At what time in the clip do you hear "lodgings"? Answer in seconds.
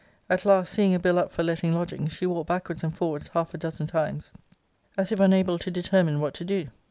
1.73-2.11